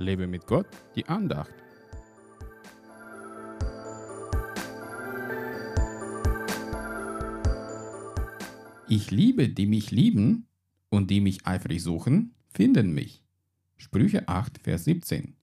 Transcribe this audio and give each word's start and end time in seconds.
Lebe 0.00 0.26
mit 0.26 0.46
Gott, 0.46 0.66
die 0.96 1.06
Andacht. 1.06 1.52
Ich 8.88 9.10
liebe, 9.10 9.50
die 9.50 9.66
mich 9.66 9.90
lieben 9.90 10.46
und 10.88 11.10
die 11.10 11.20
mich 11.20 11.46
eifrig 11.46 11.82
suchen, 11.82 12.34
finden 12.48 12.92
mich. 12.94 13.22
Sprüche 13.76 14.26
8, 14.26 14.58
Vers 14.58 14.84
17. 14.84 15.34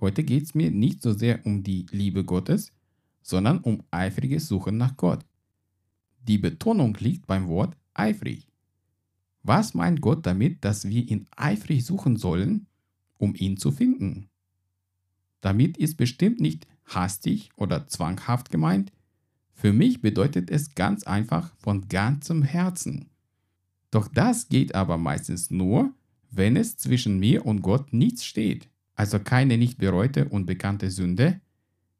Heute 0.00 0.24
geht 0.24 0.44
es 0.44 0.54
mir 0.54 0.70
nicht 0.70 1.02
so 1.02 1.12
sehr 1.12 1.44
um 1.44 1.62
die 1.62 1.84
Liebe 1.90 2.24
Gottes, 2.24 2.72
sondern 3.20 3.58
um 3.58 3.82
eifriges 3.90 4.48
Suchen 4.48 4.78
nach 4.78 4.96
Gott. 4.96 5.26
Die 6.26 6.38
Betonung 6.38 6.96
liegt 6.98 7.26
beim 7.26 7.46
Wort 7.46 7.76
eifrig. 7.92 8.48
Was 9.42 9.74
meint 9.74 10.00
Gott 10.00 10.24
damit, 10.24 10.64
dass 10.64 10.88
wir 10.88 11.06
ihn 11.06 11.26
eifrig 11.36 11.84
suchen 11.84 12.16
sollen, 12.16 12.66
um 13.20 13.34
ihn 13.36 13.56
zu 13.56 13.70
finden? 13.70 14.28
Damit 15.40 15.76
ist 15.76 15.96
bestimmt 15.96 16.40
nicht 16.40 16.66
hastig 16.86 17.50
oder 17.56 17.86
zwanghaft 17.86 18.50
gemeint. 18.50 18.92
Für 19.52 19.72
mich 19.72 20.00
bedeutet 20.00 20.50
es 20.50 20.74
ganz 20.74 21.04
einfach 21.04 21.54
von 21.58 21.88
ganzem 21.88 22.42
Herzen. 22.42 23.10
Doch 23.90 24.08
das 24.08 24.48
geht 24.48 24.74
aber 24.74 24.98
meistens 24.98 25.50
nur, 25.50 25.92
wenn 26.30 26.56
es 26.56 26.76
zwischen 26.76 27.18
mir 27.18 27.44
und 27.44 27.62
Gott 27.62 27.92
nichts 27.92 28.24
steht, 28.24 28.68
also 28.94 29.18
keine 29.18 29.58
nicht 29.58 29.78
bereute 29.78 30.28
und 30.28 30.46
bekannte 30.46 30.90
Sünde, 30.90 31.40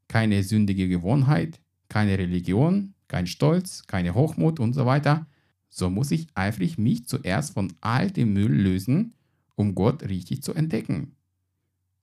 keine 0.09 0.43
sündige 0.43 0.89
Gewohnheit, 0.89 1.61
keine 1.89 2.19
Religion, 2.19 2.95
kein 3.09 3.27
Stolz, 3.27 3.87
keine 3.87 4.15
Hochmut 4.15 4.61
und 4.61 4.73
so 4.73 4.87
weiter, 4.87 5.27
so 5.69 5.91
muss 5.91 6.11
ich 6.11 6.29
eifrig 6.35 6.79
mich 6.79 7.07
zuerst 7.07 7.55
von 7.55 7.73
all 7.81 8.11
dem 8.11 8.33
Müll 8.33 8.53
lösen, 8.53 9.15
um 9.55 9.75
Gott 9.75 10.03
richtig 10.05 10.43
zu 10.43 10.55
entdecken. 10.55 11.17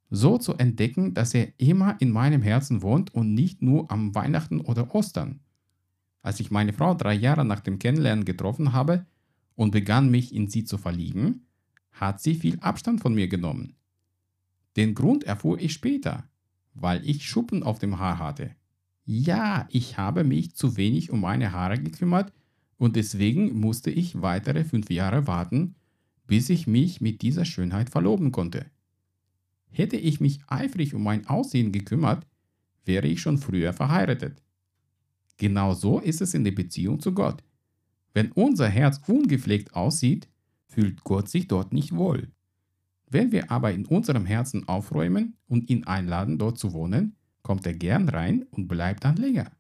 So 0.10 0.38
zu 0.38 0.54
entdecken, 0.54 1.14
dass 1.14 1.34
er 1.34 1.48
immer 1.58 2.00
in 2.00 2.12
meinem 2.12 2.42
Herzen 2.42 2.82
wohnt 2.82 3.14
und 3.14 3.34
nicht 3.34 3.62
nur 3.62 3.92
am 3.92 4.16
Weihnachten 4.16 4.62
oder 4.62 4.94
Ostern. 4.96 5.42
Als 6.22 6.40
ich 6.40 6.52
meine 6.52 6.74
Frau 6.74 6.94
drei 6.94 7.14
Jahre 7.14 7.46
nach 7.46 7.60
dem 7.60 7.80
Kennenlernen 7.80 8.26
getroffen 8.26 8.74
habe 8.74 9.06
und 9.56 9.72
begann 9.72 10.10
mich 10.10 10.34
in 10.34 10.48
sie 10.48 10.64
zu 10.64 10.78
verlieben, 10.78 11.46
hat 11.92 12.22
sie 12.22 12.36
viel 12.36 12.60
Abstand 12.60 13.02
von 13.02 13.14
mir 13.14 13.28
genommen. 13.28 13.76
Den 14.78 14.94
Grund 14.94 15.24
erfuhr 15.24 15.60
ich 15.60 15.74
später, 15.74 16.30
weil 16.74 17.08
ich 17.08 17.28
Schuppen 17.28 17.64
auf 17.64 17.80
dem 17.80 18.00
Haar 18.00 18.20
hatte. 18.20 18.52
Ja, 19.06 19.68
ich 19.72 19.98
habe 19.98 20.24
mich 20.24 20.56
zu 20.56 20.78
wenig 20.78 21.12
um 21.12 21.22
meine 21.22 21.52
Haare 21.52 21.80
gekümmert 21.80 22.32
und 22.78 22.96
deswegen 22.96 23.60
musste 23.60 23.90
ich 23.90 24.22
weitere 24.22 24.64
fünf 24.64 24.90
Jahre 24.90 25.28
warten, 25.28 25.76
bis 26.28 26.50
ich 26.50 26.68
mich 26.68 27.02
mit 27.02 27.22
dieser 27.22 27.46
Schönheit 27.46 27.90
verloben 27.90 28.32
konnte. 28.32 28.66
Hätte 29.70 29.98
ich 29.98 30.20
mich 30.20 30.40
eifrig 30.48 30.94
um 30.94 31.04
mein 31.04 31.28
Aussehen 31.28 31.72
gekümmert, 31.72 32.26
wäre 32.86 33.08
ich 33.08 33.22
schon 33.22 33.38
früher 33.38 33.74
verheiratet. 33.74 34.42
Genau 35.38 35.74
so 35.74 36.00
ist 36.00 36.22
es 36.22 36.34
in 36.34 36.44
der 36.44 36.52
Beziehung 36.52 37.00
zu 37.00 37.14
Gott. 37.14 37.44
Wenn 38.14 38.32
unser 38.32 38.68
Herz 38.68 39.02
ungepflegt 39.08 39.76
aussieht, 39.76 40.28
fühlt 40.66 41.04
Gott 41.04 41.30
sich 41.30 41.48
dort 41.48 41.74
nicht 41.74 41.96
wohl. 41.96 42.32
Wenn 43.10 43.32
wir 43.32 43.52
aber 43.52 43.72
in 43.72 43.86
unserem 43.86 44.26
Herzen 44.26 44.68
aufräumen 44.68 45.38
und 45.48 45.70
ihn 45.70 45.86
einladen, 45.86 46.38
dort 46.38 46.58
zu 46.58 46.74
wohnen, 46.74 47.16
kommt 47.42 47.66
er 47.66 47.74
gern 47.74 48.10
rein 48.10 48.44
und 48.52 48.68
bleibt 48.68 49.06
dann 49.06 49.16
länger. 49.16 49.52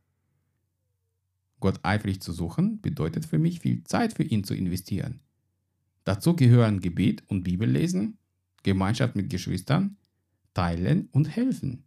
Gott 1.59 1.79
eifrig 1.83 2.21
zu 2.21 2.33
suchen 2.33 2.81
bedeutet 2.81 3.25
für 3.25 3.39
mich 3.39 3.59
viel 3.61 3.83
Zeit 3.83 4.13
für 4.13 4.23
ihn 4.23 4.43
zu 4.43 4.53
investieren. 4.53 5.21
Dazu 6.03 6.35
gehören 6.35 6.81
Gebet 6.81 7.23
und 7.27 7.43
Bibellesen, 7.43 8.17
Gemeinschaft 8.67 9.15
mit 9.15 9.29
Geschwistern, 9.29 9.95
Teilen 10.53 11.07
und 11.13 11.33
Helfen. 11.33 11.85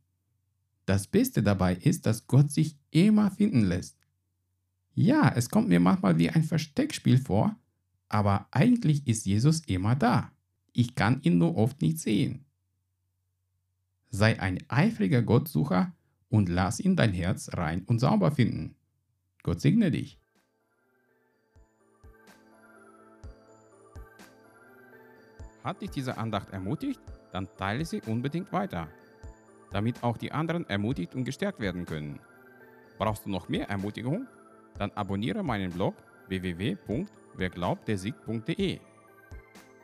Das 0.87 1.07
Beste 1.07 1.43
dabei 1.43 1.75
ist, 1.75 2.07
dass 2.07 2.27
Gott 2.27 2.51
sich 2.51 2.79
immer 2.91 3.31
finden 3.31 3.65
lässt. 3.65 3.99
Ja, 4.95 5.31
es 5.37 5.51
kommt 5.51 5.69
mir 5.69 5.79
manchmal 5.79 6.19
wie 6.19 6.31
ein 6.31 6.43
Versteckspiel 6.43 7.19
vor, 7.19 7.55
aber 8.09 8.49
eigentlich 8.51 9.07
ist 9.07 9.27
Jesus 9.27 9.61
immer 9.67 9.95
da. 9.95 10.33
Ich 10.73 10.95
kann 10.95 11.21
ihn 11.21 11.37
nur 11.37 11.57
oft 11.57 11.83
nicht 11.83 11.99
sehen. 11.99 12.47
Sei 14.09 14.41
ein 14.41 14.59
eifriger 14.69 15.21
Gottsucher 15.21 15.95
und 16.31 16.49
lass 16.49 16.81
ihn 16.81 16.97
dein 16.97 17.13
Herz 17.13 17.51
rein 17.53 17.85
und 17.85 17.99
sauber 17.99 18.31
finden. 18.31 18.75
Gott 19.43 19.61
segne 19.61 19.91
dich. 19.91 20.20
Hat 25.63 25.83
dich 25.83 25.91
diese 25.91 26.17
Andacht 26.17 26.49
ermutigt? 26.51 27.01
Dann 27.33 27.47
teile 27.57 27.85
sie 27.85 28.01
unbedingt 28.07 28.53
weiter, 28.53 28.89
damit 29.71 30.03
auch 30.03 30.17
die 30.17 30.33
anderen 30.33 30.69
ermutigt 30.69 31.15
und 31.15 31.23
gestärkt 31.25 31.61
werden 31.61 31.87
können. 31.87 32.19
Brauchst 32.99 33.27
du 33.27 33.31
noch 33.31 33.49
mehr 33.49 33.69
Ermutigung? 33.69 34.27
Dann 34.79 34.91
abonniere 34.93 35.43
meinen 35.43 35.71
Blog 35.71 35.95
www.werglaubtdersieg.de. 36.29 38.81